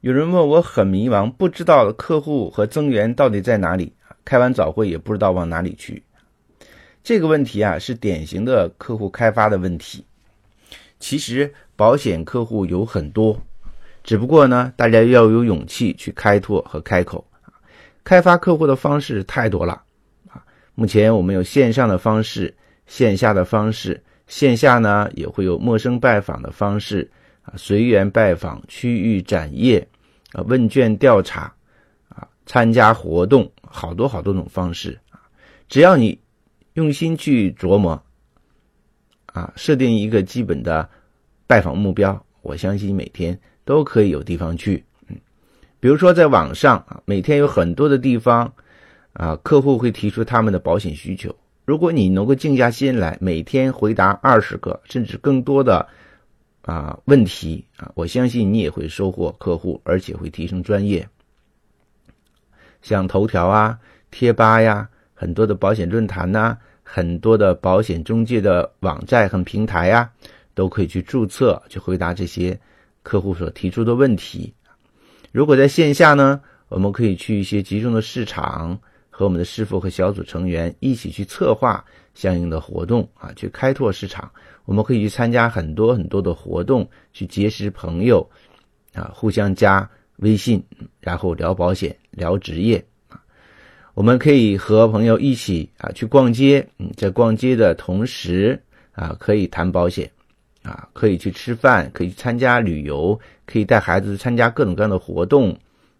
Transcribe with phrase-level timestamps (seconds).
[0.00, 3.92] 有人问我很迷茫，不知道客户和增援到底在哪里，
[4.24, 6.00] 开完早会也不知道往哪里去。
[7.02, 10.04] 这个问题啊，是典型的客户开发的问题。
[11.00, 13.42] 其实保险客户有很多，
[14.04, 17.26] 只不过呢，大家要有勇气去开拓和开口。
[18.04, 19.82] 开发客户的方式太多了
[20.28, 20.44] 啊！
[20.76, 22.54] 目前我们有线上的方式，
[22.86, 27.10] 线下的方式，线下呢也会有陌生拜访的方式
[27.56, 29.88] 随缘拜访、区域展业
[30.32, 31.52] 啊、问卷调查
[32.08, 35.20] 啊、参加活动，好多好多种方式啊。
[35.68, 36.18] 只要你
[36.74, 38.02] 用心去琢磨
[39.26, 40.88] 啊，设定一个基本的
[41.46, 44.84] 拜访目标，我相信每天都可以有地方去。
[45.08, 45.16] 嗯
[45.80, 48.52] 比如说，在网上啊，每天有很多的地方，
[49.12, 51.32] 啊，客户会提出他们的保险需求。
[51.64, 55.86] 如果你能够静下心来，每天回答二十个甚至更多的
[56.62, 61.08] 啊问题啊，我相信你也会收获客户，而且会提升专业。
[62.82, 63.78] 像头条啊、
[64.10, 70.10] 贴吧呀、很多的保险论坛呐、很多的保险中介的网站和平台呀，
[70.54, 72.58] 都可以去注册，去回答这些
[73.02, 74.54] 客户所提出的问题。
[75.32, 78.78] 如果在线下呢，我们可以去一些集中的市场，
[79.18, 84.30] 和我们的师傅和小组成员一起去策划相应的活动啊，去开拓市场。
[84.64, 88.24] 我们可以去参加很多很多的活动，去结识朋友，
[88.94, 90.62] 啊，互相加微信，
[91.00, 93.20] 然后聊保险、聊职业啊。
[93.94, 98.62] 我们可以和朋友一起啊去逛街，嗯，在逛街的同时
[98.92, 100.08] 啊，可以谈保险。
[100.62, 105.50] 啊，可以去吃饭，可以参加旅游，可以带孩子参加各种各样的活动，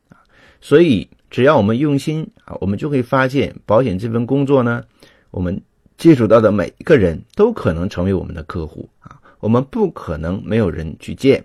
[0.09, 0.23] 啊，
[0.61, 4.85] 所以只要我们用心啊，我们就会发现保险这份工作呢，
[5.31, 5.63] 我们
[5.97, 11.45] 接触到的每一个人都可能成为我们的客户啊，我们不可能没有人去见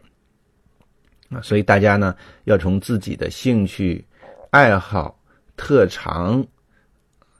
[1.30, 4.06] 啊，所以大家呢要从自己的兴趣、
[4.52, 5.20] 爱好、
[5.58, 6.46] 特长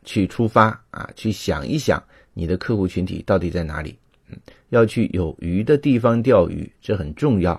[0.04, 2.04] 去出发啊，去想一想
[2.34, 3.98] 你的客户群体到底在哪里。
[4.30, 4.38] 嗯
[4.70, 7.54] 要去有鱼的地方钓鱼，这很重要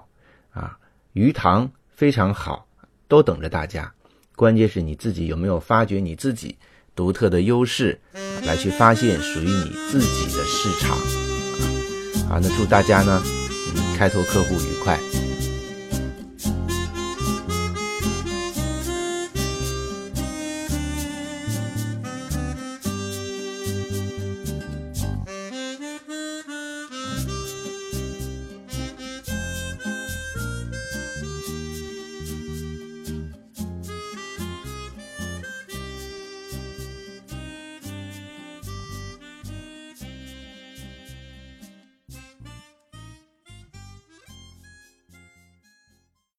[0.51, 0.77] 啊！
[1.13, 2.67] 鱼塘非常好，
[3.07, 3.95] 都等着大家。
[4.37, 6.57] 关键是你自己有没有发掘你自己
[6.97, 8.01] 独特的优势，
[8.45, 10.97] 来去发现属于你自己的市场
[12.29, 12.31] 啊！
[12.31, 13.23] 好，那祝大家呢，
[13.97, 14.99] 开拓客户愉快。